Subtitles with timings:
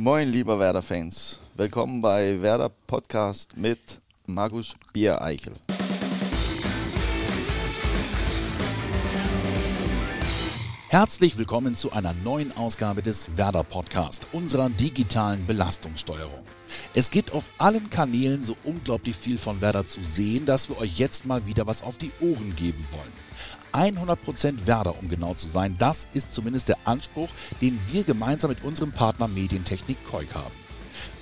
[0.00, 1.40] Moin, lieber Werder-Fans.
[1.56, 3.80] Willkommen bei Werder Podcast mit
[4.26, 5.54] Markus Biereichel.
[10.88, 16.44] Herzlich willkommen zu einer neuen Ausgabe des Werder Podcast, unserer digitalen Belastungssteuerung.
[16.94, 21.00] Es gibt auf allen Kanälen so unglaublich viel von Werder zu sehen, dass wir euch
[21.00, 23.12] jetzt mal wieder was auf die Ohren geben wollen.
[23.72, 27.28] 100% Werder, um genau zu sein, das ist zumindest der Anspruch,
[27.60, 30.54] den wir gemeinsam mit unserem Partner Medientechnik Koik haben.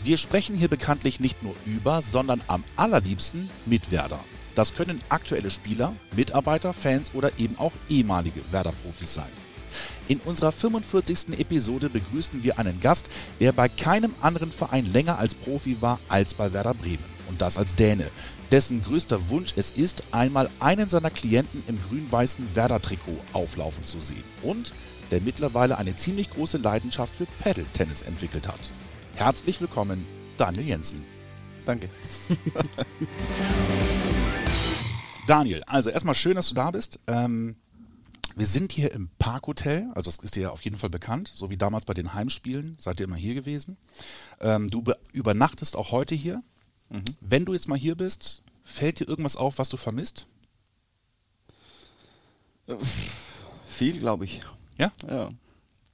[0.02, 4.20] Wir sprechen hier bekanntlich nicht nur über, sondern am allerliebsten mit Werder.
[4.54, 9.28] Das können aktuelle Spieler, Mitarbeiter, Fans oder eben auch ehemalige Werder-Profis sein.
[10.08, 11.38] In unserer 45.
[11.38, 13.10] Episode begrüßen wir einen Gast,
[13.40, 17.16] der bei keinem anderen Verein länger als Profi war als bei Werder Bremen.
[17.28, 18.10] Und das als Däne,
[18.50, 24.24] dessen größter Wunsch es ist, einmal einen seiner Klienten im grün-weißen Werder-Trikot auflaufen zu sehen.
[24.42, 24.72] Und
[25.10, 28.70] der mittlerweile eine ziemlich große Leidenschaft für Paddle-Tennis entwickelt hat.
[29.14, 30.04] Herzlich willkommen,
[30.36, 31.04] Daniel Jensen.
[31.64, 31.88] Danke.
[35.26, 37.00] Daniel, also erstmal schön, dass du da bist.
[37.08, 37.56] Ähm,
[38.36, 41.50] wir sind hier im Parkhotel, also das ist dir ja auf jeden Fall bekannt, so
[41.50, 43.76] wie damals bei den Heimspielen, seid ihr immer hier gewesen.
[44.40, 46.42] Ähm, du übernachtest auch heute hier.
[46.90, 47.04] Mhm.
[47.20, 50.26] Wenn du jetzt mal hier bist, fällt dir irgendwas auf, was du vermisst?
[53.68, 54.40] Viel, glaube ich.
[54.78, 54.92] Ja?
[55.08, 55.28] Ja.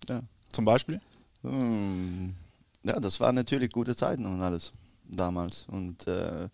[0.09, 0.23] ja.
[0.53, 1.01] Zum Beispiel?
[1.43, 2.35] Hm,
[2.83, 4.73] ja, das waren natürlich gute Zeiten und alles
[5.05, 5.67] damals.
[5.69, 6.49] Und äh,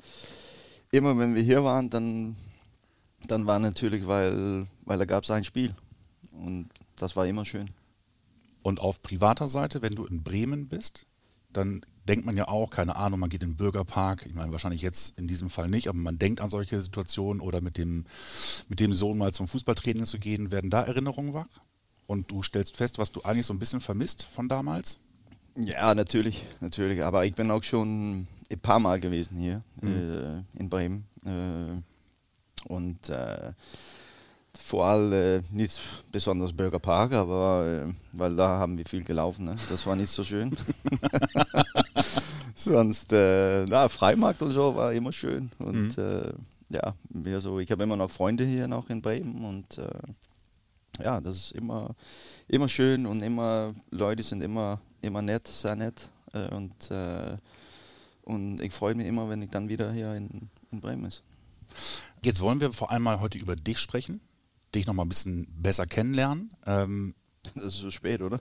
[0.90, 2.36] immer wenn wir hier waren, dann
[3.26, 5.74] dann war natürlich, weil, weil da gab es ein Spiel.
[6.32, 7.70] Und das war immer schön.
[8.62, 11.06] Und auf privater Seite, wenn du in Bremen bist,
[11.52, 14.82] dann denkt man ja auch, keine Ahnung, man geht in den Bürgerpark, ich meine wahrscheinlich
[14.82, 18.06] jetzt in diesem Fall nicht, aber man denkt an solche Situationen oder mit dem,
[18.68, 21.48] mit dem Sohn mal zum Fußballtraining zu gehen, werden da Erinnerungen wach?
[22.06, 24.98] Und du stellst fest, was du eigentlich so ein bisschen vermisst von damals?
[25.56, 27.04] Ja, natürlich, natürlich.
[27.04, 30.44] Aber ich bin auch schon ein paar Mal gewesen hier mhm.
[30.56, 31.04] äh, in Bremen.
[31.26, 33.52] Äh, und äh,
[34.58, 39.44] vor allem äh, nicht besonders Burger Park, aber äh, weil da haben wir viel gelaufen.
[39.46, 39.56] Ne?
[39.70, 40.56] Das war nicht so schön.
[42.58, 45.50] Sonst, äh, na, Freimarkt und so war immer schön.
[45.58, 46.04] Und mhm.
[46.04, 46.32] Äh,
[46.70, 51.20] ja, wir so, ich habe immer noch Freunde hier noch in Bremen und äh, ja,
[51.20, 51.94] das ist immer,
[52.48, 56.10] immer schön und immer, Leute sind immer, immer nett, sehr nett.
[56.32, 56.90] Äh, und,
[58.22, 61.22] und ich freue mich immer, wenn ich dann wieder hier in, in Bremen ist.
[62.22, 64.20] Jetzt wollen wir vor allem mal heute über dich sprechen,
[64.74, 66.50] dich noch mal ein bisschen besser kennenlernen.
[66.66, 67.14] Ähm,
[67.54, 68.40] das ist so spät, oder?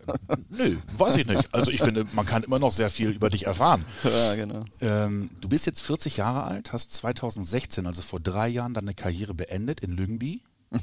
[0.50, 1.54] Nö, weiß ich nicht.
[1.54, 3.86] Also ich finde, man kann immer noch sehr viel über dich erfahren.
[4.04, 4.64] Ja, genau.
[4.82, 9.34] Ähm, du bist jetzt 40 Jahre alt, hast 2016, also vor drei Jahren, deine Karriere
[9.34, 10.42] beendet in Lüngby.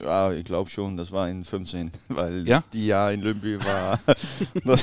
[0.00, 2.62] Ja, ich glaube schon, das war in 15, weil ja?
[2.72, 3.98] die Jahr in Lüngby war.
[4.64, 4.78] war,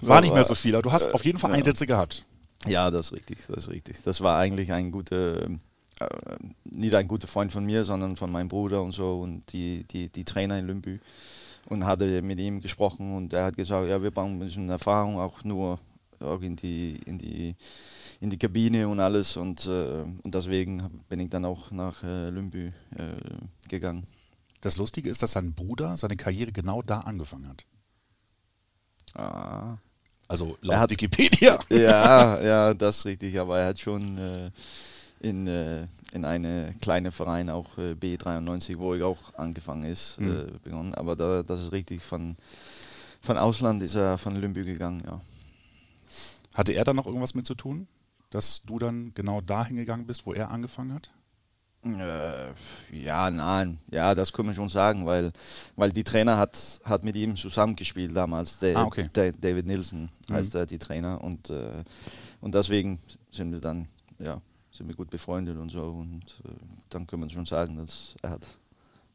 [0.00, 2.24] war nicht mehr so viel, aber du hast auf jeden Fall Einsätze gehabt.
[2.68, 3.96] Ja, das ist richtig, das ist richtig.
[4.04, 5.48] Das war eigentlich ein guter
[6.00, 9.84] äh, nicht ein guter Freund von mir, sondern von meinem Bruder und so und die,
[9.84, 10.98] die, die Trainer in Lümbü
[11.66, 15.18] und hatte mit ihm gesprochen und er hat gesagt, ja, wir brauchen ein bisschen Erfahrung,
[15.18, 15.78] auch nur
[16.20, 17.54] auch in die, in die,
[18.20, 22.30] in die Kabine und alles und, äh, und deswegen bin ich dann auch nach äh,
[22.30, 24.04] Lümbü äh, gegangen.
[24.60, 27.66] Das Lustige ist, dass sein Bruder seine Karriere genau da angefangen hat.
[29.14, 29.78] Ah.
[30.28, 31.58] Also laut hat, Wikipedia.
[31.70, 34.50] Ja, ja, das ist richtig, aber er hat schon äh,
[35.20, 40.30] in, äh, in einen kleinen Verein, auch äh, B93, wo ich auch angefangen ist, mhm.
[40.30, 40.94] äh, begonnen.
[40.94, 42.36] Aber da, das ist richtig, von,
[43.20, 45.20] von Ausland ist er von Lümbü gegangen, ja.
[46.54, 47.86] Hatte er da noch irgendwas mit zu tun,
[48.30, 51.10] dass du dann genau dahin gegangen bist, wo er angefangen hat?
[51.84, 52.52] Äh,
[52.90, 55.32] ja, nein, ja, das kann man schon sagen, weil,
[55.76, 58.58] weil die Trainer hat, hat mit ihm zusammengespielt damals.
[58.58, 59.08] Der, ah, okay.
[59.14, 60.60] der David Nielsen heißt mhm.
[60.60, 61.22] er, die Trainer.
[61.22, 61.84] Und, äh,
[62.40, 62.98] und deswegen
[63.30, 63.86] sind wir dann,
[64.18, 64.40] ja,
[64.76, 65.82] sind wir gut befreundet und so.
[65.82, 66.50] Und äh,
[66.90, 68.46] dann kann man schon sagen, dass er hat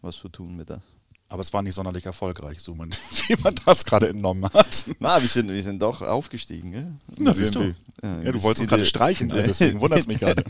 [0.01, 0.81] was zu tun mit das.
[1.29, 2.91] Aber es war nicht sonderlich erfolgreich, so man,
[3.27, 4.85] wie man das gerade entnommen hat.
[4.99, 6.71] Na, wir sind, wir sind doch aufgestiegen.
[6.71, 6.91] Gell?
[7.17, 7.73] Na, siehst du.
[8.03, 10.43] Ja, ja du wolltest es gerade streichen, also deswegen wundert es mich gerade.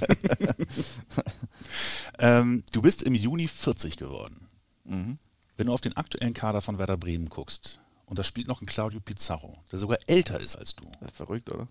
[2.20, 4.48] ähm, du bist im Juni 40 geworden.
[4.86, 5.20] Mhm.
[5.56, 8.66] Wenn du auf den aktuellen Kader von Werder Bremen guckst, und da spielt noch ein
[8.66, 10.84] Claudio Pizarro, der sogar älter ist als du.
[11.14, 11.68] Verrückt, oder?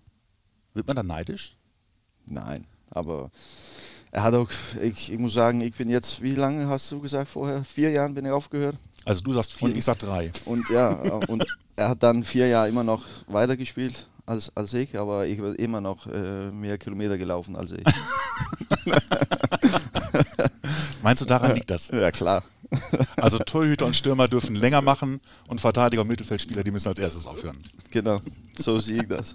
[0.73, 1.51] Wird man da neidisch?
[2.25, 2.65] Nein.
[2.91, 3.31] Aber
[4.11, 4.49] er hat auch,
[4.81, 7.63] ich, ich muss sagen, ich bin jetzt, wie lange hast du gesagt vorher?
[7.63, 8.77] Vier Jahren bin ich aufgehört.
[9.05, 10.31] Also du sagst vier, und, ich sag drei.
[10.45, 10.89] Und ja,
[11.27, 11.45] und
[11.75, 15.81] er hat dann vier Jahre immer noch weitergespielt als, als ich, aber ich bin immer
[15.81, 17.83] noch äh, mehr Kilometer gelaufen als ich.
[21.01, 21.89] Meinst du, daran liegt das?
[21.89, 22.43] Ja, klar.
[23.17, 27.27] Also Torhüter und Stürmer dürfen länger machen und Verteidiger und Mittelfeldspieler, die müssen als erstes
[27.27, 27.57] aufhören.
[27.89, 28.19] Genau,
[28.55, 29.33] so sehe ich das.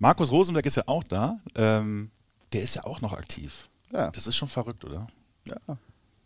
[0.00, 1.38] Markus Rosenberg ist ja auch da.
[1.54, 2.10] Ähm,
[2.52, 3.68] der ist ja auch noch aktiv.
[3.92, 4.10] Ja.
[4.10, 5.06] Das ist schon verrückt, oder?
[5.44, 5.78] Ja,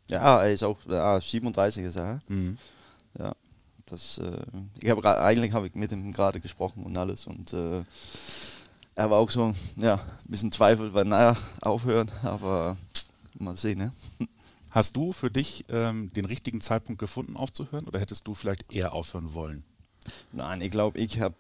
[0.09, 2.21] ja er ist auch ja, 37 ist er.
[2.29, 2.57] Mhm.
[3.19, 3.35] Ja,
[3.87, 4.43] das, äh,
[4.81, 7.83] ich habe eigentlich habe ich mit ihm gerade gesprochen und alles und äh,
[8.95, 12.77] er war auch so, ja, ein bisschen Zweifel, weil naja, aufhören, aber
[13.39, 13.91] mal sehen, ne?
[14.71, 18.93] Hast du für dich ähm, den richtigen Zeitpunkt gefunden, aufzuhören, oder hättest du vielleicht eher
[18.93, 19.65] aufhören wollen?
[20.33, 21.35] Nein, ich glaube, ich habe,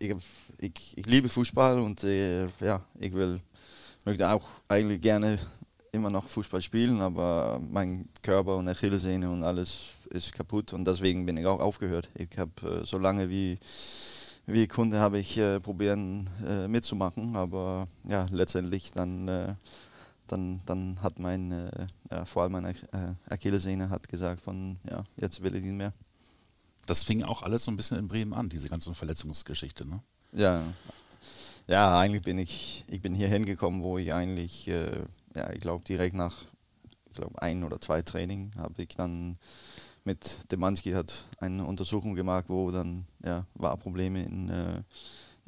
[0.00, 0.14] ich,
[0.60, 3.40] ich, ich, liebe Fußball und äh, ja, ich will,
[4.04, 5.38] möchte auch eigentlich gerne
[5.92, 11.26] immer noch Fußball spielen, aber mein Körper und Achillessehne und alles ist kaputt und deswegen
[11.26, 12.08] bin ich auch aufgehört.
[12.14, 13.58] Ich habe äh, so lange wie
[14.46, 19.54] wie Kunde habe ich äh, probieren äh, mitzumachen, aber ja, letztendlich dann, äh,
[20.26, 25.04] dann, dann hat mein, äh, ja, vor allem meine äh, Achillessehne hat gesagt von, ja,
[25.16, 25.92] jetzt will ich nicht mehr.
[26.86, 30.02] Das fing auch alles so ein bisschen in Bremen an, diese ganze Verletzungsgeschichte, ne?
[30.32, 30.62] Ja,
[31.66, 35.02] ja, eigentlich bin ich, ich bin hier hingekommen, wo ich eigentlich, äh,
[35.34, 36.42] ja, ich glaube direkt nach,
[37.06, 39.38] ich glaube ein oder zwei Training habe ich dann
[40.04, 44.82] mit Demanski hat eine Untersuchung gemacht, wo dann ja, war Probleme in, äh,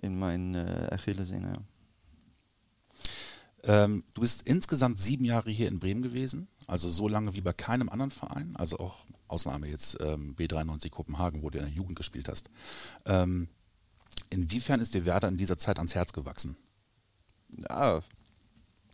[0.03, 1.55] in meinen äh, Achillessehne.
[3.65, 3.85] Ja.
[3.85, 7.53] Ähm, du bist insgesamt sieben Jahre hier in Bremen gewesen, also so lange wie bei
[7.53, 8.97] keinem anderen Verein, also auch
[9.29, 12.51] Ausnahme jetzt ähm, B93 Kopenhagen, wo du in der Jugend gespielt hast.
[13.07, 13.49] Ähm,
[14.31, 16.57] inwiefern ist dir Werder in dieser Zeit ans Herz gewachsen?
[17.69, 17.99] Ja,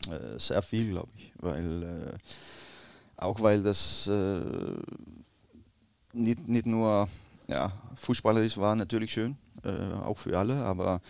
[0.06, 2.18] äh, sehr viel, glaube ich, weil äh,
[3.16, 4.40] auch weil das äh,
[6.12, 7.08] nicht, nicht nur
[7.48, 11.00] ja, fußballerisch war natürlich schön, äh, auch für alle, aber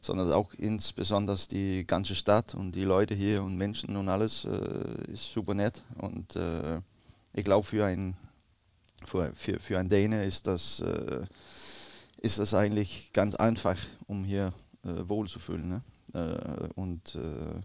[0.00, 5.12] sondern auch insbesondere die ganze Stadt und die Leute hier und Menschen und alles äh,
[5.12, 5.82] ist super nett.
[5.98, 6.38] Und
[7.34, 8.16] ich glaube, für ein,
[9.04, 10.82] für, für, für ein Däne ist das,
[12.18, 13.76] ist das eigentlich ganz einfach,
[14.06, 14.52] um hier
[14.84, 15.68] äh, wohl zu fühlen.
[15.68, 15.82] Ne?
[16.14, 17.60] Äh, und, äh,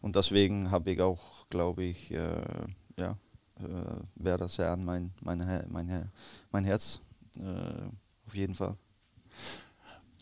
[0.00, 3.16] und deswegen habe ich auch, glaube ich, ja,
[3.60, 5.38] äh, wäre das ja an mein, mein,
[5.70, 6.10] mein,
[6.50, 7.00] mein Herz.
[7.36, 7.90] Äh,
[8.26, 8.76] auf jeden Fall.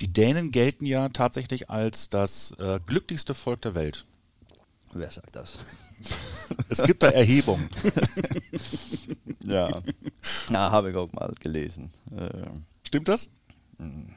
[0.00, 4.04] Die Dänen gelten ja tatsächlich als das äh, glücklichste Volk der Welt.
[4.92, 5.58] Wer sagt das?
[6.68, 7.68] es gibt da Erhebungen.
[9.44, 9.82] ja,
[10.50, 11.90] Na, habe ich auch mal gelesen.
[12.14, 12.46] Äh,
[12.82, 13.30] Stimmt das?
[13.78, 14.08] Hm,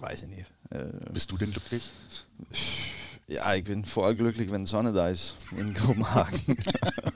[0.00, 0.46] weiß ich nicht.
[0.70, 1.90] Äh, Bist du denn glücklich?
[3.26, 6.56] Ja, ich bin voll glücklich, wenn Sonne da ist in Kopenhagen.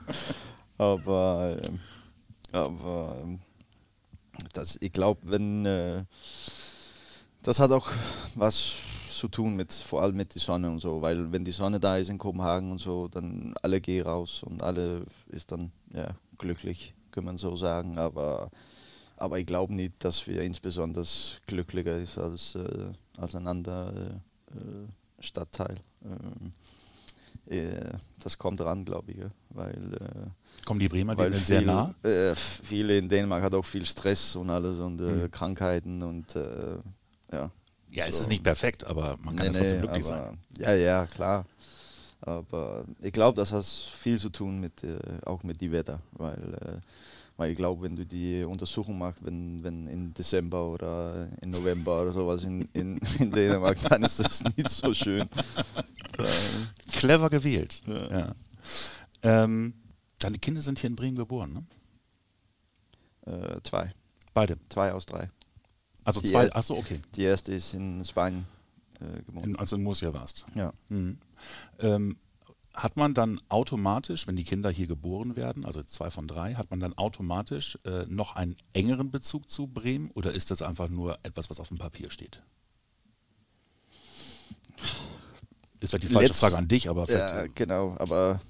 [0.79, 1.79] Aber, ähm,
[2.51, 3.39] aber ähm,
[4.53, 6.03] das, ich glaube, wenn äh,
[7.43, 7.89] das hat auch
[8.35, 8.75] was
[9.09, 11.97] zu tun mit vor allem mit der Sonne und so, weil wenn die Sonne da
[11.99, 16.09] ist in Kopenhagen und so, dann alle gehen raus und alle ist dann ja
[16.39, 17.99] glücklich, kann man so sagen.
[17.99, 18.51] Aber
[19.23, 21.07] aber ich glaube nicht, dass wir insbesondere
[21.47, 24.89] glücklicher ist als äh, als ein anderer äh, äh
[25.21, 25.77] Stadtteil.
[26.05, 26.53] Ähm,
[27.47, 29.19] äh, das kommt dran, glaube ich,
[29.51, 31.95] weil äh, Kommen die Bremer denen sehr nah?
[32.03, 35.31] Äh, viele in Dänemark hat auch viel Stress und alles und mhm.
[35.31, 37.51] Krankheiten und ja.
[37.91, 38.09] Ja, so.
[38.09, 40.39] es ist nicht perfekt, aber man kann nee, trotzdem nee, glücklich aber, sein.
[40.59, 41.45] Ja, ja, klar.
[42.23, 44.85] Aber ich glaube, das hat viel zu tun mit
[45.27, 46.81] auch mit dem Wetter, weil,
[47.37, 52.03] weil ich glaube, wenn du die Untersuchung machst, wenn, wenn in Dezember oder in November
[52.03, 55.29] oder sowas in, in, in Dänemark, dann ist das nicht so schön.
[56.93, 57.83] Clever gewählt.
[57.87, 58.19] Ja.
[58.19, 58.35] ja.
[59.23, 59.75] Ähm,
[60.23, 61.53] Deine Kinder sind hier in Bremen geboren,
[63.27, 63.55] ne?
[63.57, 63.93] Äh, zwei.
[64.33, 64.57] Beide?
[64.69, 65.29] Zwei aus drei.
[66.05, 67.01] Also die zwei, achso, okay.
[67.17, 68.45] Die erste ist in Spanien
[69.01, 69.51] äh, geboren.
[69.51, 70.47] In, also in Murcia warst.
[70.55, 70.73] Ja.
[70.89, 71.19] Mhm.
[71.81, 72.17] Ähm,
[72.75, 76.71] hat man dann automatisch, wenn die Kinder hier geboren werden, also zwei von drei, hat
[76.71, 81.19] man dann automatisch äh, noch einen engeren Bezug zu Bremen oder ist das einfach nur
[81.23, 82.43] etwas, was auf dem Papier steht?
[85.81, 88.41] Ist vielleicht die falsche Letz, Frage an dich, aber ja, genau, aber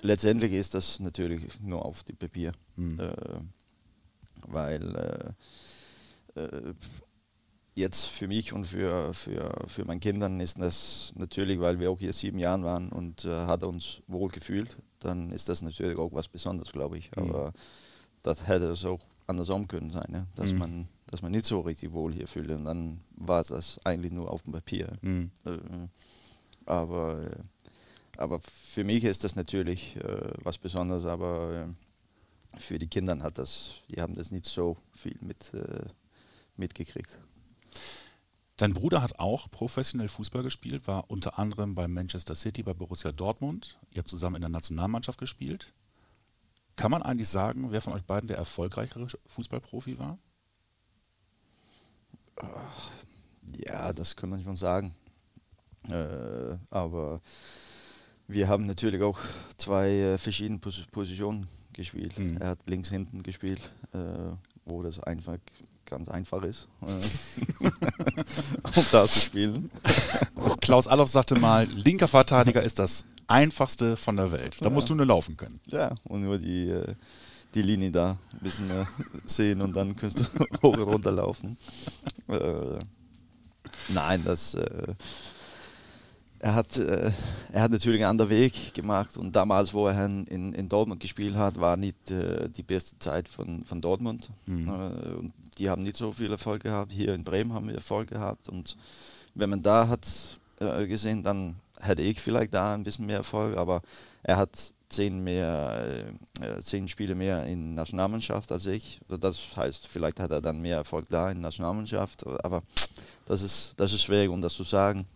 [0.00, 2.52] letztendlich ist das natürlich nur auf dem Papier.
[2.76, 3.00] Mhm.
[3.00, 3.12] Äh,
[4.48, 5.34] weil
[6.36, 6.74] äh, äh,
[7.76, 11.98] jetzt für mich und für, für, für meine Kinder ist das natürlich, weil wir auch
[12.00, 16.12] hier sieben Jahre waren und äh, hat uns wohl gefühlt, dann ist das natürlich auch
[16.12, 17.14] was Besonderes, glaube ich.
[17.14, 17.22] Mhm.
[17.22, 17.52] Aber
[18.22, 20.26] das hätte es auch andersrum können sein, ne?
[20.34, 20.58] dass, mhm.
[20.58, 22.50] man, dass man nicht so richtig wohl hier fühlt.
[22.50, 24.88] Und dann war das eigentlich nur auf dem Papier.
[25.02, 25.30] Mhm.
[25.44, 25.58] Äh,
[26.64, 27.36] aber äh,
[28.16, 31.66] aber für mich ist das natürlich äh, was Besonderes, aber
[32.54, 35.84] äh, für die Kinder hat das, die haben das nicht so viel mit, äh,
[36.56, 37.18] mitgekriegt.
[38.56, 43.12] Dein Bruder hat auch professionell Fußball gespielt, war unter anderem bei Manchester City, bei Borussia
[43.12, 43.78] Dortmund.
[43.90, 45.74] Ihr habt zusammen in der Nationalmannschaft gespielt.
[46.74, 50.18] Kann man eigentlich sagen, wer von euch beiden der erfolgreichere Fußballprofi war?
[53.66, 54.94] Ja, das kann man schon sagen.
[55.88, 57.20] Äh, aber
[58.26, 59.18] wir haben natürlich auch
[59.56, 62.18] zwei äh, verschiedene Pos Positionen gespielt.
[62.18, 62.38] Mhm.
[62.38, 63.98] Er hat links hinten gespielt, äh,
[64.64, 65.38] wo das einfach
[65.86, 67.66] ganz einfach ist, äh,
[68.76, 69.70] um da zu spielen.
[70.60, 74.56] Klaus Allof sagte mal, linker Verteidiger ist das einfachste von der Welt.
[74.60, 74.70] Da ja.
[74.70, 75.60] musst du nur laufen können.
[75.66, 76.94] Ja, und nur die, äh,
[77.54, 78.84] die Linie da ein bisschen äh,
[79.24, 80.24] sehen und dann kannst du
[80.62, 81.56] hoch und runter laufen.
[83.88, 84.56] nein, das
[86.38, 87.10] er hat, äh,
[87.52, 91.34] er hat natürlich einen anderen Weg gemacht und damals, wo er in, in Dortmund gespielt
[91.34, 94.30] hat, war nicht äh, die beste Zeit von, von Dortmund.
[94.46, 94.68] Mhm.
[94.68, 96.92] Äh, und die haben nicht so viel Erfolg gehabt.
[96.92, 98.76] Hier in Bremen haben wir Erfolg gehabt und
[99.34, 100.06] wenn man da hat
[100.60, 103.82] äh, gesehen, dann hätte ich vielleicht da ein bisschen mehr Erfolg, aber
[104.22, 104.50] er hat
[104.88, 106.06] zehn, mehr,
[106.40, 109.00] äh, zehn Spiele mehr in Nationalmannschaft als ich.
[109.08, 112.62] Also das heißt, vielleicht hat er dann mehr Erfolg da in Nationalmannschaft, aber
[113.26, 115.06] das ist, das ist schwer, um das zu sagen.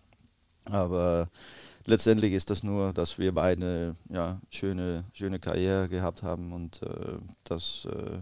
[0.64, 1.28] Aber
[1.86, 7.18] letztendlich ist das nur, dass wir beide ja, schöne, schöne Karriere gehabt haben und äh,
[7.44, 8.20] das, äh,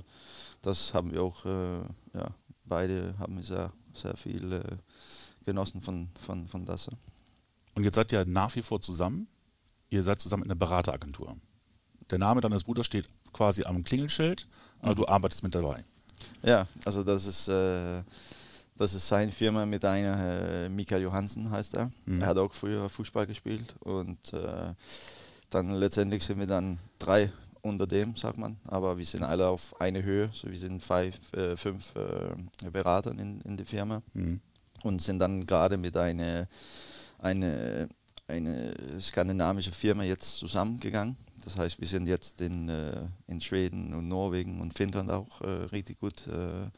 [0.63, 1.81] das haben wir auch, äh,
[2.15, 2.31] ja,
[2.65, 4.63] beide haben sehr, sehr viel äh,
[5.45, 6.89] genossen von, von, von das.
[7.75, 9.29] Und jetzt seid ihr nach wie vor zusammen.
[9.91, 11.37] Ihr seid zusammen in einer Berateragentur.
[12.11, 14.49] Der Name deines Bruders steht quasi am Klingelschild,
[14.81, 14.97] aber mhm.
[14.97, 15.85] du arbeitest mit dabei.
[16.43, 18.03] Ja, also das ist äh,
[18.79, 21.91] das ist seine Firma mit einer, äh, Michael Johansen heißt er.
[22.07, 22.21] Mhm.
[22.21, 24.73] Er hat auch früher Fußball gespielt und äh,
[25.51, 28.57] dann letztendlich sind wir dann drei unter dem, sagt man.
[28.67, 30.31] Aber wir sind alle auf eine Höhe.
[30.33, 34.41] So, wir sind five, äh, fünf äh, Berater in, in der Firma mhm.
[34.85, 36.49] und sind dann gerade mit einer
[37.19, 37.89] eine,
[38.27, 41.17] eine skandinavische Firma jetzt zusammengegangen.
[41.45, 45.49] Das heißt, wir sind jetzt in, äh, in Schweden und Norwegen und Finnland auch äh,
[45.73, 46.71] richtig gut ähm,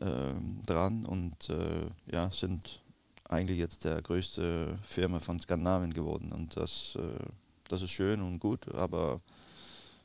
[0.00, 2.80] dran und äh, ja, sind
[3.28, 6.32] eigentlich jetzt der größte Firma von Skandinavien geworden.
[6.32, 7.24] Und das, äh,
[7.68, 9.20] das ist schön und gut, aber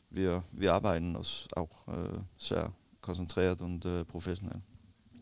[0.10, 2.72] wir, wir arbeiten das auch äh, sehr
[3.02, 4.62] konzentriert und äh, professionell.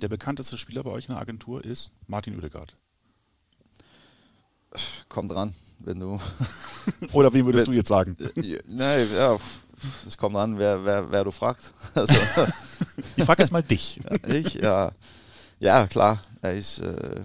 [0.01, 2.75] Der bekannteste Spieler bei euch in der Agentur ist Martin Oedegaard.
[5.09, 6.19] Kommt dran, wenn du.
[7.11, 8.15] Oder wie würdest wenn, du jetzt sagen?
[8.67, 9.37] Nein, ja,
[10.07, 11.73] es kommt an, wer, wer, wer du fragst.
[11.95, 12.13] Also,
[13.15, 13.99] ich frage jetzt mal dich.
[14.27, 14.91] ich, ja.
[15.59, 16.21] Ja, klar.
[16.41, 17.21] Er ist, äh,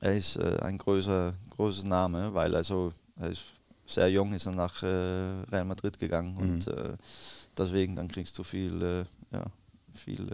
[0.00, 3.42] er ist äh, ein großer, großer Name, weil also, er ist
[3.86, 4.86] sehr jung, ist er nach äh,
[5.50, 6.38] Real Madrid gegangen mhm.
[6.38, 6.96] und äh,
[7.58, 9.44] deswegen dann kriegst du viel, äh, ja,
[9.92, 10.28] viel,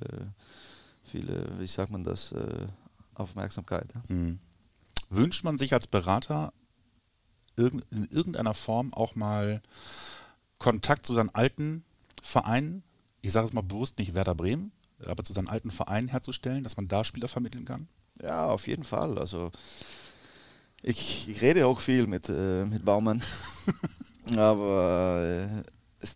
[1.03, 2.67] viele, wie sagt man das, äh,
[3.15, 3.89] Aufmerksamkeit.
[3.95, 4.15] Ja.
[4.15, 4.39] Mhm.
[5.11, 6.53] Wünscht man sich als Berater
[7.57, 9.61] in irgendeiner Form auch mal
[10.61, 11.83] Kontakt zu seinen alten
[12.23, 12.85] Vereinen,
[13.23, 14.71] ich sage es mal bewusst nicht Werder Bremen,
[15.05, 17.88] aber zu seinen alten Vereinen herzustellen, dass man da Spieler vermitteln kann?
[18.23, 19.19] Ja, auf jeden Fall.
[19.19, 19.50] Also
[20.83, 23.23] ich, ich rede auch viel mit, äh, mit Baumann,
[24.37, 25.62] aber äh,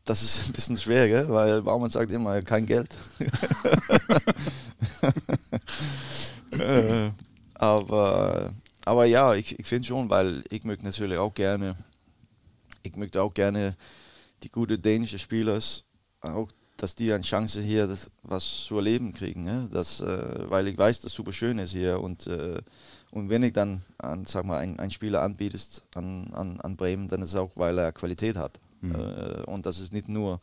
[0.05, 1.29] das ist ein bisschen schwer, gell?
[1.31, 2.95] weil Baumann sagt immer, kein Geld.
[6.59, 7.11] äh,
[7.55, 8.53] aber,
[8.85, 11.77] aber ja, ich, ich finde schon, weil ich möchte natürlich auch gerne,
[12.83, 13.75] ich möchte auch gerne
[14.45, 15.59] die guten dänischen Spieler
[16.21, 19.45] auch, dass die eine Chance hier das, was zu erleben kriegen.
[19.45, 19.69] Ne?
[19.73, 22.61] Das, äh, weil ich weiß, dass es super schön ist hier und, äh,
[23.11, 27.09] und wenn ich dann an, sag mal, einen, einen Spieler anbietest an, an, an Bremen,
[27.09, 28.59] dann ist es auch, weil er Qualität hat.
[28.81, 28.95] Mhm.
[28.95, 30.41] Äh, und das ist nicht nur,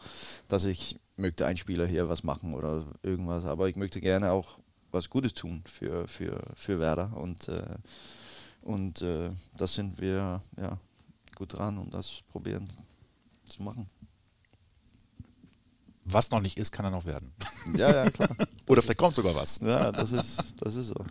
[0.47, 4.57] dass ich möchte ein Spieler hier was machen oder irgendwas, aber ich möchte gerne auch
[4.91, 7.63] was Gutes tun für, für, für Werder und, äh,
[8.61, 10.77] und äh, das sind wir ja,
[11.35, 12.67] gut dran und das probieren
[13.51, 13.89] zu machen.
[16.03, 17.31] Was noch nicht ist, kann er noch werden.
[17.75, 18.29] Ja, ja, klar.
[18.67, 19.59] Oder vielleicht kommt sogar was.
[19.59, 21.05] Ja, das ist, das ist so.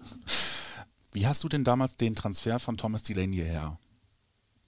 [1.12, 3.78] Wie hast du denn damals den Transfer von Thomas Delaney hierher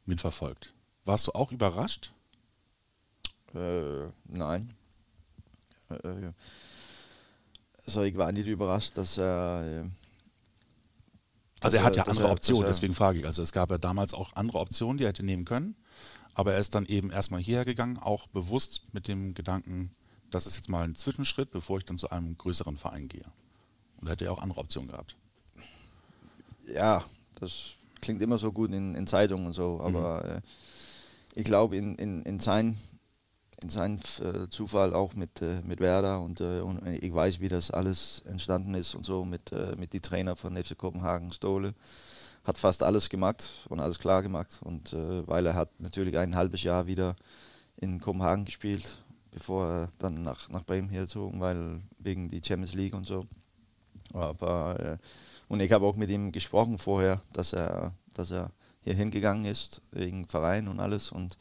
[0.06, 0.74] mitverfolgt?
[1.04, 2.12] Warst du auch überrascht?
[3.54, 4.74] Äh, nein.
[5.90, 6.32] Äh,
[7.84, 9.84] also ich war nicht überrascht, dass er.
[9.84, 9.90] Äh,
[11.60, 13.26] also er hat ja andere Optionen, deswegen frage ich.
[13.26, 15.76] Also es gab ja damals auch andere Optionen, die er hätte nehmen können.
[16.34, 19.90] Aber er ist dann eben erstmal hierher gegangen, auch bewusst mit dem Gedanken,
[20.30, 23.24] das ist jetzt mal ein Zwischenschritt, bevor ich dann zu einem größeren Verein gehe.
[23.98, 25.16] Und da hätte er auch andere Optionen gehabt.
[26.74, 30.30] Ja, das klingt immer so gut in, in Zeitungen und so, aber mhm.
[30.30, 30.40] äh,
[31.34, 32.76] ich glaube, in, in, in sein
[33.62, 37.48] in seinem äh, Zufall auch mit, äh, mit Werder und, äh, und, ich weiß, wie
[37.48, 41.74] das alles entstanden ist und so mit, äh, mit die Trainer von FC Kopenhagen, Stole
[42.44, 44.60] hat fast alles gemacht und alles klar gemacht.
[44.62, 47.16] Und äh, weil er hat natürlich ein halbes Jahr wieder
[47.76, 48.98] in Kopenhagen gespielt
[49.32, 53.24] bevor er dann nach, nach Bremen hier gezogen, weil wegen die Champions League und so.
[54.12, 54.98] Aber äh,
[55.48, 59.82] und ich habe auch mit ihm gesprochen vorher, dass er, dass er hier hingegangen ist
[59.90, 61.36] wegen Verein und alles und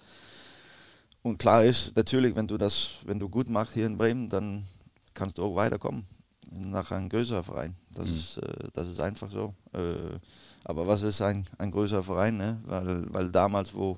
[1.24, 4.66] und klar ist natürlich, wenn du das, wenn du gut machst hier in Bremen, dann
[5.14, 6.08] kannst du auch weiterkommen
[6.50, 7.76] nach einem größeren Verein.
[7.94, 8.16] Das, mhm.
[8.16, 9.54] ist, äh, das ist einfach so.
[9.74, 10.18] Äh,
[10.64, 12.38] aber was ist ein, ein größerer Verein?
[12.38, 12.62] Ne?
[12.66, 13.98] Weil, weil damals, wo,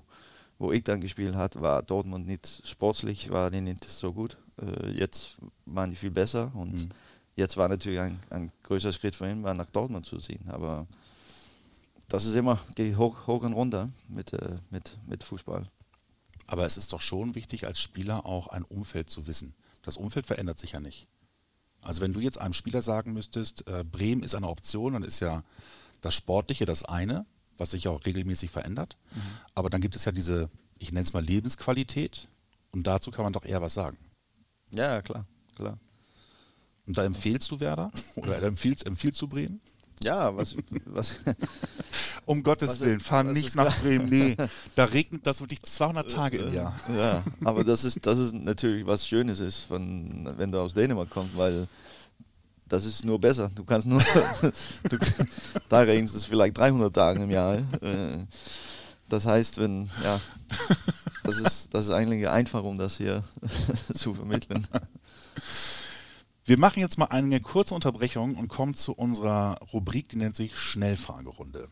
[0.60, 4.38] wo ich dann gespielt habe, war Dortmund nicht sportlich, war die nicht so gut.
[4.62, 6.89] Äh, jetzt waren die viel besser und mhm.
[7.36, 10.48] jetzt war natürlich ein, ein größerer Schritt für ihn, war nach Dortmund zu ziehen.
[10.50, 10.88] Aber
[12.08, 15.65] das ist immer, geht hoch, hoch und runter mit, äh, mit, mit Fußball.
[16.48, 19.53] Aber es ist doch schon wichtig, als Spieler auch ein Umfeld zu wissen.
[19.82, 21.08] Das Umfeld verändert sich ja nicht.
[21.82, 25.20] Also wenn du jetzt einem Spieler sagen müsstest, äh, Bremen ist eine Option, dann ist
[25.20, 25.43] ja
[26.03, 27.25] das Sportliche das eine,
[27.57, 28.98] was sich auch regelmäßig verändert.
[29.15, 29.22] Mhm.
[29.55, 32.27] Aber dann gibt es ja diese, ich nenne es mal Lebensqualität.
[32.72, 33.98] Und dazu kann man doch eher was sagen.
[34.72, 35.77] Ja, klar, klar.
[36.86, 37.91] Und da empfehlst du Werder?
[38.15, 39.62] Oder empfiehlst, empfiehlst du Bremen?
[40.01, 40.55] Ja, was.
[40.86, 41.17] was
[42.25, 44.10] um Gottes was, Willen, fahr nicht nach Bremen.
[44.10, 44.36] Nee,
[44.75, 46.77] da regnet das wirklich 200 Tage im Jahr.
[46.98, 51.10] Ja, aber das ist, das ist natürlich was Schönes ist, von, wenn du aus Dänemark
[51.12, 51.67] kommst, weil
[52.67, 53.50] das ist nur besser.
[53.53, 54.01] Du kannst nur.
[54.89, 54.98] du,
[55.70, 57.55] da regnet es vielleicht 300 Tage im Jahr.
[57.58, 58.25] Äh,
[59.10, 59.89] das heißt, wenn.
[60.03, 60.20] Ja,
[61.24, 63.24] das ist, das ist eigentlich einfach, um das hier
[63.93, 64.67] zu vermitteln.
[66.46, 70.58] Wir machen jetzt mal eine kurze Unterbrechung und kommen zu unserer Rubrik, die nennt sich
[70.58, 71.70] Schnellfragerunde.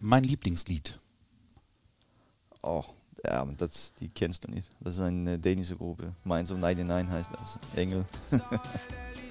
[0.00, 0.98] Mein Lieblingslied.
[2.62, 2.84] Oh,
[3.24, 4.70] ja, das, die kennst du nicht.
[4.80, 6.14] Das ist eine dänische Gruppe.
[6.24, 7.58] Minds of 99 heißt das.
[7.76, 8.04] Engel.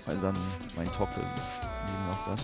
[0.06, 0.36] Weil dann
[0.76, 2.42] meine Tochter lieben auch das.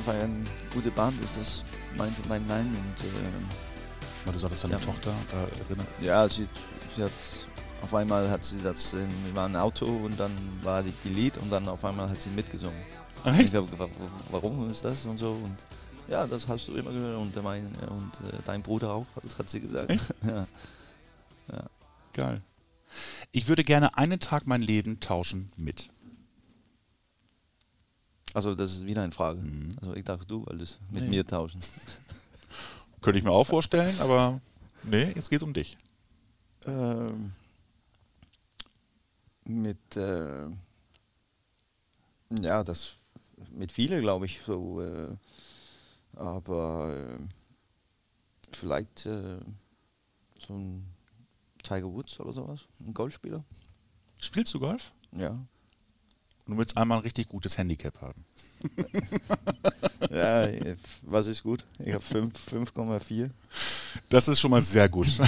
[0.00, 1.64] Einfach eine gute Band ist das.
[1.96, 4.80] Meins und Nein Nein und äh, Weil du sagtest, deine ja.
[4.80, 5.86] Tochter da erinnert?
[6.00, 6.48] Ja, sie,
[6.94, 7.10] sie hat
[7.82, 10.32] auf einmal hat sie das, wir waren ein Auto und dann
[10.62, 12.78] war die, die Lied und dann auf einmal hat sie mitgesungen.
[13.24, 13.40] Echt?
[13.40, 13.90] Ich glaube,
[14.30, 15.66] warum ist das und so und
[16.08, 19.48] ja, das hast du immer gehört und, mein, und äh, dein Bruder auch, das hat
[19.48, 19.90] sie gesagt.
[20.22, 20.46] ja.
[21.52, 21.64] ja.
[22.12, 22.40] Geil.
[23.32, 25.88] Ich würde gerne einen Tag mein Leben tauschen mit.
[28.34, 29.40] Also das ist wieder eine Frage.
[29.40, 29.76] Mhm.
[29.80, 31.10] Also ich dachte, du wolltest mit nee.
[31.10, 31.60] mir tauschen.
[33.00, 34.40] Könnte ich mir auch vorstellen, aber
[34.82, 35.76] nee, jetzt geht es um dich.
[36.66, 37.32] Ähm,
[39.44, 40.46] mit äh,
[42.40, 42.96] ja, das
[43.52, 45.08] mit vielen glaube ich so, äh,
[46.14, 47.22] aber äh,
[48.52, 49.40] vielleicht äh,
[50.38, 50.86] so ein
[51.62, 53.42] Tiger Woods oder sowas, ein Golfspieler.
[54.18, 54.92] Spielst du Golf?
[55.12, 55.38] Ja.
[56.50, 58.24] Du willst einmal ein richtig gutes Handicap haben.
[60.10, 60.48] ja,
[61.02, 61.64] was ist gut?
[61.78, 63.30] Ich habe 5,4.
[64.08, 65.06] Das ist schon mal sehr gut.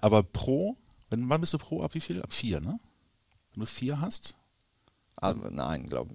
[0.00, 0.76] Aber pro,
[1.10, 1.80] wenn, wann bist du pro?
[1.84, 2.20] Ab wie viel?
[2.22, 2.80] Ab 4, ne?
[3.54, 4.36] Wenn du 4 hast?
[5.14, 6.08] Aber nein, glaub,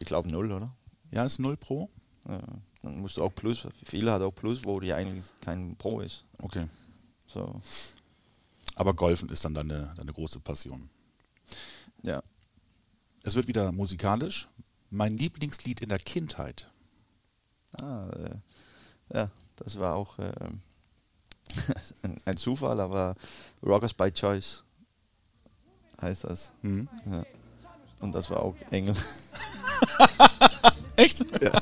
[0.00, 0.74] ich glaube 0, oder?
[1.12, 1.88] Ja, ist 0 pro.
[2.28, 2.40] Ja,
[2.82, 3.68] dann musst du auch Plus.
[3.84, 6.24] Viele hat auch Plus, wo die eigentlich kein Pro ist.
[6.38, 6.66] Okay.
[7.28, 7.60] So.
[8.74, 10.90] Aber Golfen ist dann deine, deine große Passion.
[12.02, 12.22] Ja.
[13.22, 14.48] Es wird wieder musikalisch.
[14.90, 16.70] Mein Lieblingslied in der Kindheit.
[17.80, 18.36] Ah, äh,
[19.12, 20.32] ja, das war auch äh,
[22.24, 23.14] ein, Zufall, aber
[23.62, 24.64] Rockers by Choice
[26.00, 26.52] heißt das.
[26.62, 26.88] Mhm.
[27.06, 27.24] Ja.
[28.00, 28.94] Und das war auch Engel.
[30.96, 31.24] Echt?
[31.42, 31.60] Ja.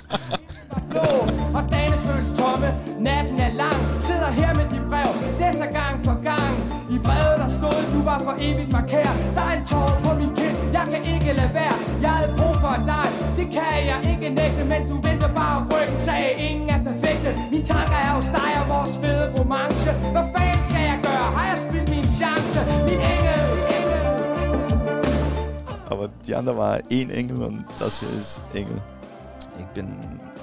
[1.55, 6.14] og dagene føles tomme, natten er lang Sidder her med de brev, læser gang på
[6.23, 6.63] gang
[7.07, 10.57] brevet der stod, du var for evigt markeret Der er en tår på min kind,
[10.77, 11.77] jeg kan ikke lade være.
[12.05, 13.07] Jeg havde brug for dig,
[13.38, 17.31] det kan jeg ikke nægte Men du venter bare ryggen, sagde ingen er perfekte.
[17.51, 19.90] Mine tanker er hos dig og vores fede romance.
[20.14, 22.59] Hvad fanden skal jeg gøre, har jeg spildt min chance?
[22.88, 23.40] Min engel,
[23.77, 24.01] engel.
[25.93, 28.81] Aber die andere war ein Engel und das hier ist Engel.
[29.61, 29.88] Ich bin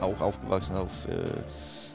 [0.02, 1.14] auch aufgewachsen auf, äh,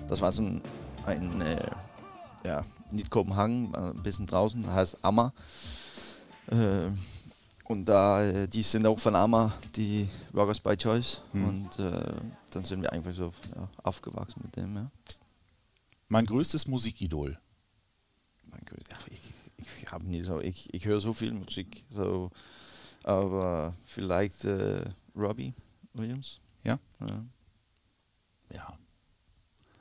[0.09, 0.61] das war so ein,
[1.07, 2.63] ein äh, ja,
[2.97, 5.33] nicht Kopenhagen, ein bisschen draußen, heißt Ammer.
[6.49, 6.91] Äh,
[7.69, 11.23] und da, äh, die sind auch von Ammer, die Rockers by Choice.
[11.33, 11.49] Hm.
[11.49, 12.15] Und äh,
[12.51, 14.75] dann sind wir einfach so ja, aufgewachsen mit dem.
[14.77, 14.91] Ja.
[16.09, 17.39] Mein größtes Musikidol.
[18.51, 22.31] Mein größtes, ja, ich, ich habe nie so, ich, ich höre so viel Musik, so,
[23.03, 24.85] aber vielleicht äh,
[25.17, 25.53] Robbie
[25.95, 26.41] Williams.
[26.63, 26.79] Ja.
[27.01, 27.25] ja.
[28.53, 28.79] Ja.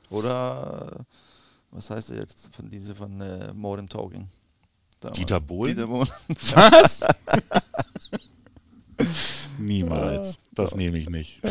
[0.10, 1.04] Oder, äh,
[1.76, 4.30] was heißt er jetzt von diese von äh, Modern Talking?
[5.02, 5.76] Da Dieter Bohlen?
[5.76, 6.10] Dieter Bohlen.
[6.54, 7.02] Was?
[9.60, 10.40] Niemals.
[10.54, 11.42] Das nehme ich nicht.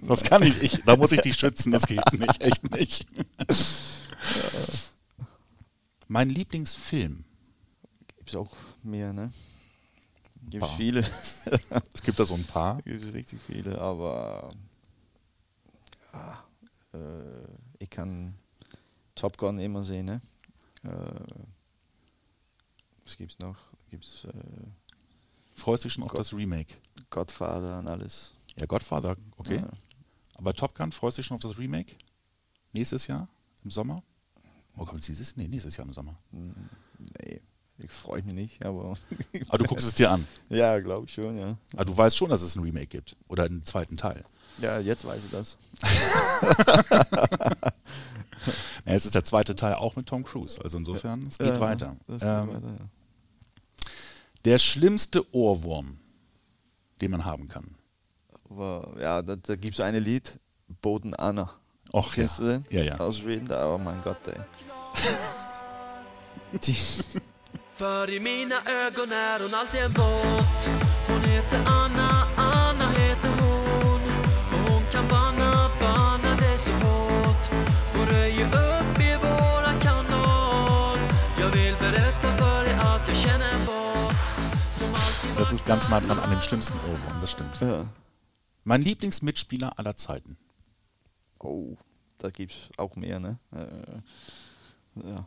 [0.00, 0.84] Das kann ich, ich.
[0.84, 1.72] Da muss ich dich schützen.
[1.72, 2.40] Das geht nicht.
[2.40, 3.06] Echt nicht.
[6.08, 7.24] Mein Lieblingsfilm.
[8.16, 9.32] Gibt es auch mehr, ne?
[10.50, 11.04] Gibt es viele.
[11.92, 12.80] Es gibt da so ein paar.
[12.82, 14.48] Gibt es richtig viele, aber
[16.12, 16.44] ja,
[16.92, 18.34] äh, ich kann
[19.14, 20.20] Top Gun immer sehen, ne?
[20.84, 20.90] Äh,
[23.04, 23.56] was gibt's noch?
[23.90, 24.32] Gibt's äh,
[25.54, 26.20] Freust dich schon auf Gott.
[26.20, 26.74] das Remake?
[27.10, 28.32] Godfather und alles.
[28.58, 29.56] Ja, Godfather, okay.
[29.56, 29.70] Ja.
[30.36, 31.94] Aber Top Gun, freust du dich schon auf das Remake?
[32.72, 33.28] Nächstes Jahr?
[33.62, 34.02] Im Sommer?
[34.76, 35.36] Oh, kommt es dieses?
[35.36, 36.18] Nee, nächstes Jahr im Sommer.
[36.32, 37.40] Nee,
[37.78, 38.96] ich freue mich nicht, aber
[39.48, 40.26] Aber du guckst es dir an.
[40.48, 41.56] ja, glaube ich schon, ja.
[41.74, 43.16] Aber du weißt schon, dass es ein Remake gibt.
[43.28, 44.24] Oder einen zweiten Teil.
[44.58, 45.56] Ja, jetzt weiß ich das.
[48.86, 50.60] Ja, es ist der zweite Teil auch mit Tom Cruise.
[50.62, 51.96] Also insofern, es geht Ja, weiter.
[52.06, 52.88] Geht Ähm, weiter, ja.
[54.44, 55.98] Der schlimmste Ohrwurm,
[57.00, 57.76] den man haben kann.
[58.50, 60.38] Aber, ja, da, da gibt es ein Lied,
[60.82, 61.50] Boden Anna.
[61.92, 62.44] Och, Kennst ja.
[62.44, 62.64] du den?
[62.70, 63.00] Ja, ja.
[63.00, 64.40] Aus Schweden, oh mein Gott, ey.
[66.66, 66.76] Die,
[67.74, 70.68] För i mina ögon är hon alltid en båt
[71.08, 72.03] Hon heter Anna
[85.44, 87.60] Das ist ganz nah dran an dem schlimmsten Ohrwurm, das stimmt.
[87.60, 87.86] ja.
[88.64, 90.38] Mein Lieblingsmitspieler aller Zeiten.
[91.38, 91.76] Oh,
[92.16, 93.38] da gibt es auch mehr, ne?
[93.52, 95.26] Äh, ja.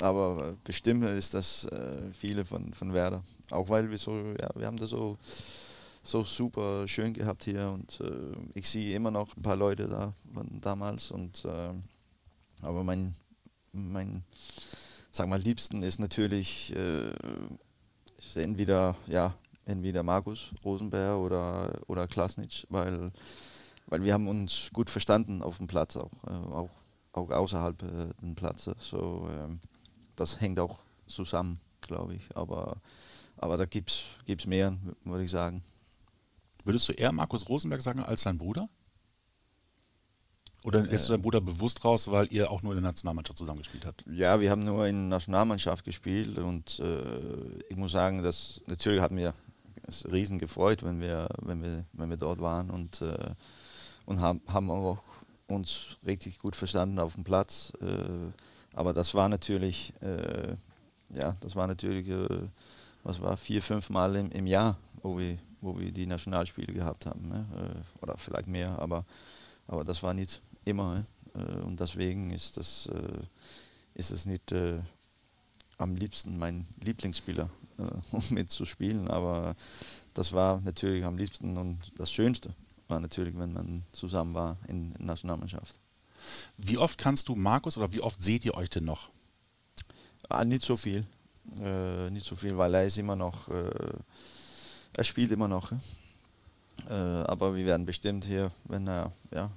[0.00, 3.22] Aber äh, bestimmt ist das äh, viele von, von Werder.
[3.50, 5.18] Auch weil wir so, ja, wir haben das so,
[6.02, 10.14] so super schön gehabt hier und äh, ich sehe immer noch ein paar Leute da
[10.32, 11.74] von damals und äh,
[12.62, 13.14] aber mein,
[13.72, 14.24] mein,
[15.12, 17.12] sag mal, liebsten ist natürlich äh,
[18.34, 23.12] entweder, ja, entweder Markus Rosenberg oder, oder Klasnitsch, weil
[23.90, 26.70] weil wir haben uns gut verstanden auf dem Platz auch, äh, auch,
[27.12, 28.76] auch außerhalb äh, des Platzes.
[28.78, 29.60] So, ähm,
[30.16, 32.22] das hängt auch zusammen, glaube ich.
[32.36, 32.80] Aber,
[33.36, 33.90] aber da gibt
[34.26, 35.62] es mehr, würde ich sagen.
[36.64, 38.68] Würdest du eher Markus Rosenberg sagen als dein Bruder?
[40.62, 43.86] Oder lässt du deinen Bruder bewusst raus, weil ihr auch nur in der Nationalmannschaft zusammengespielt
[43.86, 44.04] habt?
[44.06, 49.00] Ja, wir haben nur in der Nationalmannschaft gespielt und äh, ich muss sagen, dass natürlich
[49.00, 49.34] hat mir es
[50.10, 53.34] riesen gefreut, wenn wir, wenn wir, wenn wir dort waren und, äh,
[54.06, 55.02] und haben, haben auch
[55.50, 57.72] uns richtig gut verstanden auf dem Platz.
[57.80, 58.32] Äh,
[58.72, 60.54] aber das war natürlich, äh,
[61.10, 62.48] ja, das war natürlich, äh,
[63.02, 67.06] was war vier, fünf Mal im, im Jahr, wo wir, wo wir die Nationalspiele gehabt
[67.06, 67.46] haben, ne?
[67.56, 69.04] äh, oder vielleicht mehr, aber,
[69.66, 70.94] aber das war nicht immer.
[70.94, 71.06] Ne?
[71.34, 72.88] Äh, und deswegen ist das,
[73.94, 74.54] ist es nicht
[75.78, 77.50] am liebsten mein Lieblingsspieler,
[78.12, 79.54] um mitzuspielen, aber
[80.14, 82.54] das war natürlich am liebsten und das Schönste
[82.88, 85.78] war natürlich, wenn man zusammen war in der Nationalmannschaft.
[86.56, 89.08] Wie oft kannst du Markus oder wie oft seht ihr euch denn noch?
[90.28, 91.06] Ah, nicht so viel.
[91.60, 93.70] Äh, nicht so viel, weil er ist immer noch, äh,
[94.96, 95.72] er spielt immer noch.
[96.88, 99.50] Äh, aber wir werden bestimmt hier, wenn er, ja,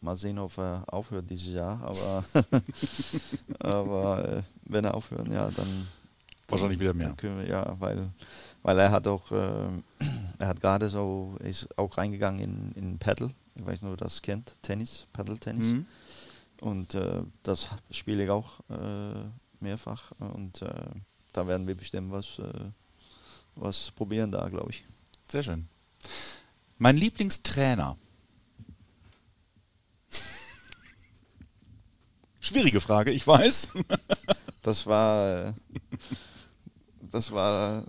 [0.00, 1.80] mal sehen, ob er aufhört dieses Jahr.
[1.82, 2.24] Aber,
[3.60, 5.88] aber äh, wenn er aufhört, ja, dann.
[6.48, 7.14] Wahrscheinlich wieder mehr.
[7.48, 8.10] Ja, weil,
[8.62, 9.82] weil er hat auch, äh,
[10.38, 13.30] er hat gerade so, ist auch reingegangen in, in Paddle.
[13.56, 15.66] Ich weiß nicht, ob ihr das kennt, Tennis, Paddle-Tennis.
[15.66, 15.86] Mhm.
[16.60, 19.24] Und äh, das spiele ich auch äh,
[19.60, 20.12] mehrfach.
[20.18, 20.90] Und äh,
[21.32, 22.70] da werden wir bestimmt was, äh,
[23.56, 24.84] was probieren da, glaube ich.
[25.30, 25.68] Sehr schön.
[26.78, 27.96] Mein Lieblingstrainer.
[32.40, 33.68] Schwierige Frage, ich weiß.
[34.62, 35.52] Das war, äh,
[37.16, 37.84] das war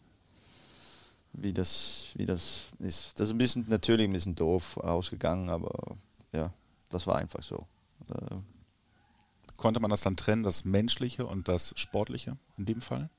[1.33, 3.19] wie das, wie das ist.
[3.19, 5.95] Das ist ein bisschen, natürlich ein bisschen doof ausgegangen, aber
[6.31, 6.51] ja,
[6.89, 7.67] das war einfach so.
[8.09, 8.35] Äh,
[9.57, 13.09] Konnte man das dann trennen, das Menschliche und das Sportliche in dem Fall?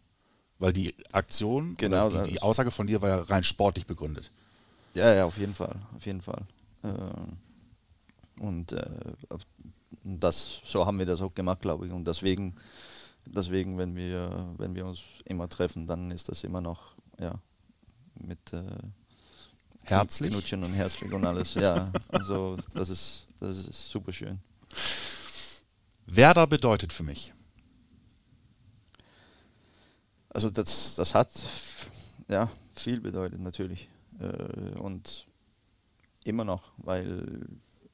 [0.58, 4.30] Weil die Aktion, Genau, die, die Aussage von dir war ja rein sportlich begründet.
[4.94, 6.42] Ja, ja, auf jeden Fall, auf jeden Fall.
[8.38, 8.84] Und äh,
[9.30, 9.46] auf-
[10.04, 11.92] das, so haben wir das auch gemacht, glaube ich.
[11.92, 12.54] Und deswegen
[13.26, 17.32] deswegen, wenn wir, wenn wir uns immer treffen, dann ist das immer noch, ja,
[18.20, 18.62] mit äh,
[19.84, 20.30] Herzlich?
[20.30, 21.54] Knutschen und herzlich und alles.
[21.54, 24.40] ja, also das ist, das ist super schön.
[26.06, 27.32] Werder bedeutet für mich.
[30.30, 31.30] Also das, das hat
[32.28, 33.88] ja viel bedeutet natürlich.
[34.18, 35.26] Äh, und
[36.24, 37.46] immer noch, weil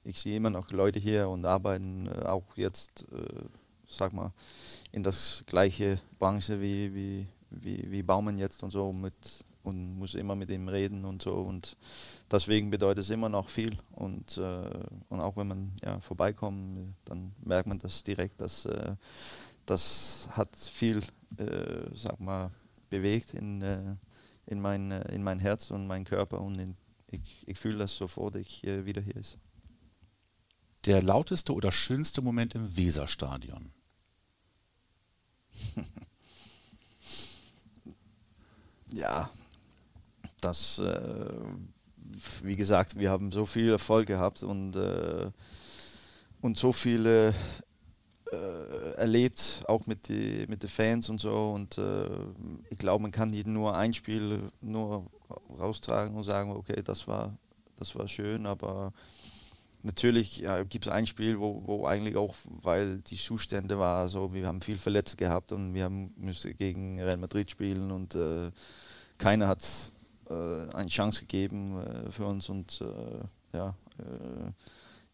[0.04, 3.44] ich sehe immer noch Leute hier und arbeiten äh, auch jetzt, äh,
[3.86, 4.32] sag mal,
[4.92, 9.14] in das gleiche Branche wie, wie, wie, wie Baumann jetzt und so mit
[9.62, 11.76] und muss immer mit ihm reden und so und
[12.30, 14.70] deswegen bedeutet es immer noch viel und, äh,
[15.08, 18.94] und auch wenn man ja vorbeikommt, dann merkt man das direkt, dass äh,
[19.66, 21.02] das hat viel,
[21.36, 22.50] äh, sag mal,
[22.88, 23.96] bewegt in, äh,
[24.46, 27.96] in, mein, äh, in mein Herz und mein Körper und in, ich, ich fühle das
[27.96, 29.38] sofort, ich äh, wieder hier ist.
[30.86, 33.70] Der lauteste oder schönste Moment im Weserstadion?
[38.92, 39.30] ja,
[40.40, 41.30] das, äh,
[42.42, 45.30] wie gesagt, wir haben so viel Erfolg gehabt und, äh,
[46.40, 47.34] und so viele
[48.32, 51.52] äh, erlebt, auch mit den mit die Fans und so.
[51.52, 52.08] Und äh,
[52.70, 55.06] ich glaube, man kann nicht nur ein Spiel nur
[55.58, 57.36] raustragen und sagen, okay, das war,
[57.76, 58.92] das war schön, aber
[59.82, 64.32] natürlich ja, gibt es ein Spiel, wo, wo eigentlich auch, weil die Zustände war so,
[64.34, 68.50] wir haben viel Verletzte gehabt und wir haben müssen gegen Real Madrid spielen und äh,
[69.18, 69.62] keiner hat
[70.74, 74.52] eine Chance gegeben äh, für uns und äh, ja, äh,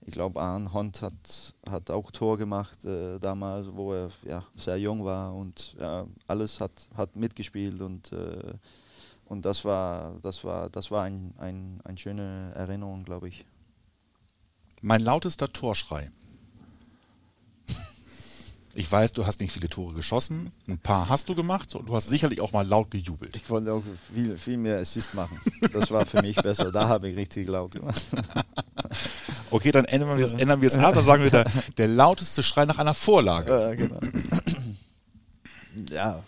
[0.02, 4.78] ich glaube, Arne Hond hat, hat auch Tor gemacht äh, damals, wo er ja, sehr
[4.78, 8.54] jung war und ja, alles hat, hat mitgespielt und, äh,
[9.24, 13.44] und das war, das war, das war ein, ein, eine schöne Erinnerung, glaube ich.
[14.82, 16.10] Mein lautester Torschrei.
[18.78, 21.96] Ich weiß, du hast nicht viele Tore geschossen, ein paar hast du gemacht und du
[21.96, 23.34] hast sicherlich auch mal laut gejubelt.
[23.34, 25.40] Ich wollte auch viel, viel mehr Assist machen.
[25.72, 26.70] Das war für mich besser.
[26.70, 28.02] Da habe ich richtig laut gemacht.
[29.50, 30.94] Okay, dann ändern wir es, ändern wir es ab.
[30.94, 31.44] Dann sagen wir, der,
[31.78, 33.50] der lauteste Schrei nach einer Vorlage.
[33.50, 34.00] Ja, genau.
[35.90, 36.22] ja,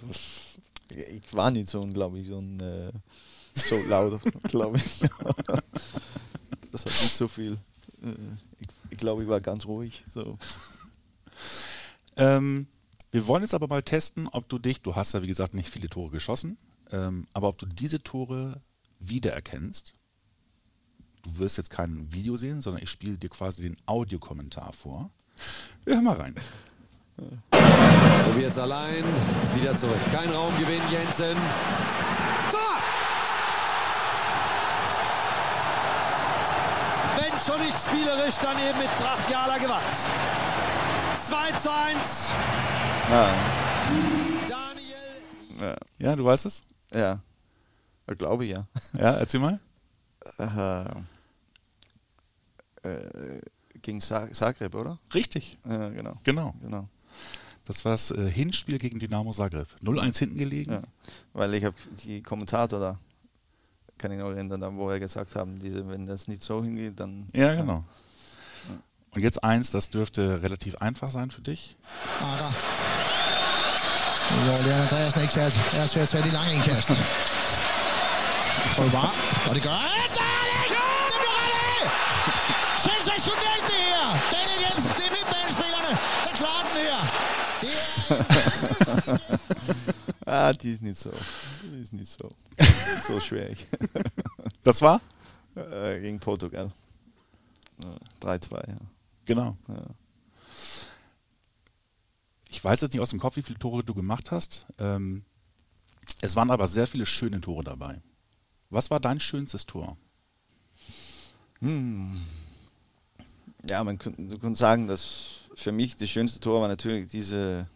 [0.91, 2.93] ich war nicht so, glaube ich, so, ein, äh,
[3.55, 5.01] so laut, glaube ich.
[6.73, 7.55] das hat nicht so viel.
[8.03, 8.09] Äh,
[8.61, 10.05] ich, ich glaube, ich war ganz ruhig.
[10.15, 10.39] So.
[12.19, 12.67] Ähm,
[13.11, 15.71] wir wollen jetzt aber mal testen, ob du dich, du hast ja wie gesagt nicht
[15.71, 16.59] viele Tore geschossen,
[16.91, 18.61] ähm, aber ob du diese Tore
[18.99, 19.95] wiedererkennst.
[21.23, 25.11] Du wirst jetzt kein Video sehen, sondern ich spiele dir quasi den Audiokommentar vor.
[25.85, 26.35] Wir hören mal rein.
[28.25, 29.05] Probiert es allein,
[29.55, 29.99] wieder zurück.
[30.13, 31.37] Kein Raumgewinn, Jensen.
[32.51, 32.79] Tor!
[37.17, 40.68] Wenn schon nicht spielerisch, dann eben mit brachialer Gewalt.
[41.29, 42.33] 2 zu 1.
[43.11, 43.35] Ja,
[44.49, 45.77] Daniel.
[45.99, 46.63] Ja, du weißt es?
[46.95, 47.21] ja.
[48.11, 48.67] Ich glaube ja.
[48.95, 49.61] Ja, erzähl mal.
[50.39, 50.85] Äh,
[52.89, 53.41] äh,
[53.83, 54.99] gegen Zagreb, oder?
[55.13, 56.17] Richtig, Ja, genau.
[56.25, 56.55] genau.
[56.63, 56.89] genau.
[57.67, 59.69] Das war das äh, Hinspiel gegen Dynamo Zagreb.
[59.83, 60.73] 0-1 hinten gelegen.
[60.73, 60.83] Ja.
[61.35, 62.99] Weil ich habe die Kommentator da,
[63.99, 67.29] kann ich noch erinnern, wo er gesagt haben, diese, wenn das nicht so hingeht, dann.
[67.35, 67.85] Ja, genau.
[69.15, 71.77] Und jetzt eins, das dürfte relativ einfach sein für dich.
[72.21, 72.53] Ara.
[74.29, 76.91] Hvor Leon Andreasen ikke tager, er svært svært i lang indkast.
[78.77, 79.11] Prøv bare.
[79.49, 79.89] Og det gør han.
[80.19, 80.77] Der er det!
[81.11, 81.91] Det bliver rettet!
[82.89, 84.07] Sensationelt det her!
[84.35, 85.93] Daniel Jensen, det er midtbanespillerne,
[86.25, 87.01] der klarer den her.
[90.27, 91.11] Er Ah, die ist nicht so.
[91.63, 92.31] Die ist nicht so.
[93.09, 93.67] so schwierig.
[94.65, 95.01] Das war?
[95.57, 96.71] äh, gegen Portugal.
[97.83, 97.91] Ja,
[98.35, 98.77] 3-2, ja.
[99.29, 99.57] Genau.
[99.69, 99.85] Ja.
[102.49, 104.67] Ich weiß jetzt nicht aus dem Kopf, wie viele Tore du gemacht hast.
[104.79, 105.27] Ähm,
[106.23, 108.01] es waren aber sehr viele schöne Tore dabei.
[108.71, 109.99] Was war dein schönstes Tor?
[111.61, 111.69] Ja,
[113.85, 117.69] man könnte, sagen, dass für mich das schönste Tor war natürlich diese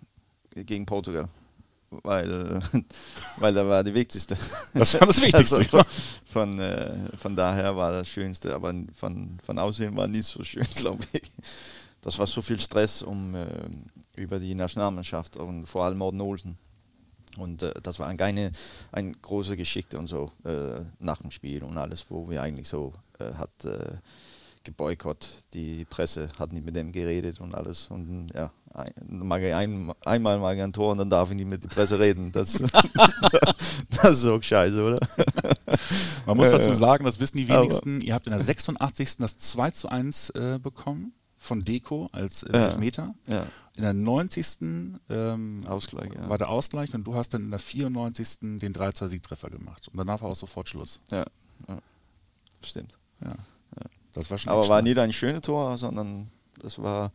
[0.54, 1.28] gegen Portugal.
[2.02, 2.62] Weil,
[3.36, 4.36] weil da war die wichtigste.
[4.74, 5.84] Das war das Wichtigste, Also ja.
[6.24, 10.66] von, äh, von daher war das Schönste, aber von, von aussehen war nicht so schön,
[10.74, 11.30] glaube ich.
[12.00, 13.46] Das war so viel Stress um äh,
[14.16, 16.58] über die Nationalmannschaft und vor allem Morten Olsen.
[17.36, 18.52] Und äh, das war eine, keine,
[18.90, 22.92] eine große Geschichte und so äh, nach dem Spiel und alles, wo wir eigentlich so
[23.18, 23.96] äh, hat äh,
[24.64, 25.28] geboykott.
[25.54, 27.86] Die Presse hat nicht mit dem geredet und alles.
[27.88, 31.36] Und ja, ein, mag ich ein, einmal mag ich ein Tor und dann darf ich
[31.36, 32.32] nicht mit der Presse reden.
[32.32, 32.52] Das,
[33.90, 34.98] das ist auch scheiße, oder?
[36.26, 39.16] Man muss dazu sagen, das wissen die aber- wenigsten, ihr habt in der 86.
[39.18, 42.66] das 2 zu 1 äh, bekommen von Deko als äh, Ja.
[42.66, 43.14] Elfmeter.
[43.26, 43.46] Ja,
[43.76, 44.46] In der 90.
[45.10, 46.28] Ähm, Ausgleich, ja.
[46.28, 48.38] war der Ausgleich und du hast dann in der 94.
[48.60, 49.88] den 3-2-Siegtreffer gemacht.
[49.88, 51.00] Und danach war auch sofort Schluss.
[51.10, 51.24] ja,
[51.68, 51.78] ja.
[52.64, 52.96] Stimmt.
[53.24, 53.32] Ja.
[54.14, 57.12] Das war schon Aber war nicht ein schönes Tor, sondern das war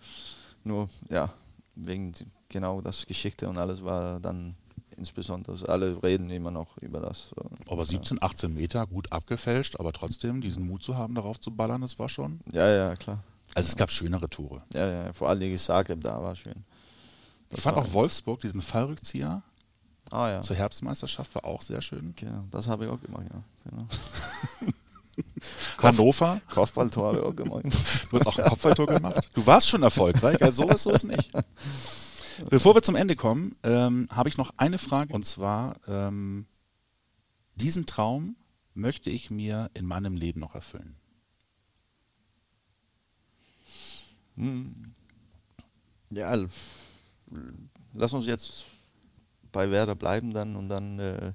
[0.64, 1.32] nur, ja,
[1.76, 2.14] wegen
[2.50, 4.56] genau das Geschichte und alles war dann
[4.98, 5.58] insbesondere.
[5.70, 7.32] Alle reden immer noch über das.
[7.68, 11.82] Aber 17, 18 Meter, gut abgefälscht, aber trotzdem diesen Mut zu haben, darauf zu ballern,
[11.82, 12.40] das war schon.
[12.52, 13.24] Ja, ja, klar.
[13.54, 14.62] Also es gab schönere Tore.
[14.74, 16.64] Ja, ja, vor allem die Zagreb da war schön.
[17.52, 19.42] Ich fand auch Wolfsburg, diesen Fallrückzieher
[20.10, 22.14] Ah ja, zur Herbstmeisterschaft, war auch sehr schön.
[22.16, 23.42] genau, das habe ich auch gemacht, ja.
[23.70, 23.86] Genau.
[25.78, 27.64] Hannover, Kopfballtor auch gemacht.
[28.10, 29.30] du hast auch ein Kopfballtor gemacht.
[29.34, 31.32] Du warst schon erfolgreich, also so ist so ist nicht.
[32.50, 36.46] Bevor wir zum Ende kommen, ähm, habe ich noch eine Frage und zwar, ähm,
[37.56, 38.36] diesen Traum
[38.74, 40.96] möchte ich mir in meinem Leben noch erfüllen.
[46.12, 46.50] Ja, l-
[47.94, 48.66] lass uns jetzt
[49.52, 51.34] bei Werder bleiben dann und dann, äh,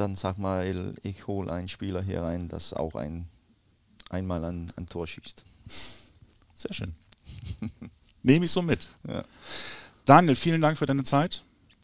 [0.00, 3.28] dann sag mal, ich hole einen Spieler hier rein, das auch ein,
[4.08, 5.44] einmal ein, ein Tor schießt.
[6.54, 6.94] Sehr schön.
[8.22, 8.88] Nehme ich so mit.
[9.06, 9.22] Ja.
[10.04, 11.42] Daniel, vielen Dank für deine Zeit.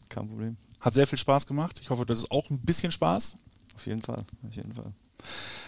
[0.09, 0.57] Kein Problem.
[0.81, 1.79] Hat sehr viel Spaß gemacht.
[1.81, 3.37] Ich hoffe, das ist auch ein bisschen Spaß.
[3.75, 4.91] Auf jeden Fall, auf jeden Fall.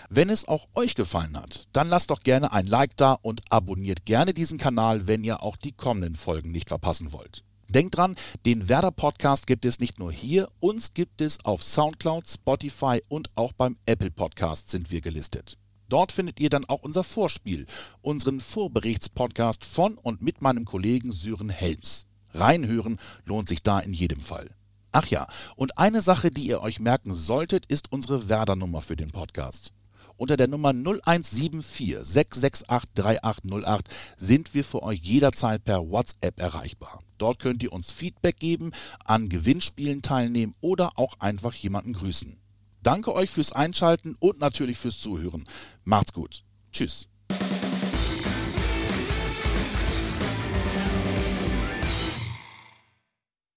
[0.10, 4.06] Wenn es auch euch gefallen hat, dann lasst doch gerne ein Like da und abonniert
[4.06, 7.44] gerne diesen Kanal, wenn ihr auch die kommenden Folgen nicht verpassen wollt.
[7.70, 8.16] Denkt dran,
[8.48, 13.30] den Werder Podcast gibt es nicht nur hier, uns gibt es auf Soundcloud, Spotify und
[13.36, 15.60] auch beim Apple Podcast sind wir gelistet.
[15.88, 17.68] Dort findet ihr dann auch unser Vorspiel,
[18.02, 22.08] unseren Vorberichtspodcast von und mit meinem Kollegen Sören Helms.
[22.34, 24.50] Reinhören lohnt sich da in jedem Fall.
[24.92, 29.12] Ach ja, und eine Sache, die ihr euch merken solltet, ist unsere Werder-Nummer für den
[29.12, 29.74] Podcast.
[30.18, 37.04] Unter der Nummer 0174 668 3808 sind wir für euch jederzeit per WhatsApp erreichbar.
[37.20, 38.72] Dort könnt ihr uns Feedback geben,
[39.06, 42.40] an Gewinnspielen teilnehmen oder auch einfach jemanden grüßen.
[42.82, 45.44] Danke euch fürs Einschalten und natürlich fürs Zuhören.
[45.84, 46.44] Macht's gut.
[46.72, 47.09] Tschüss.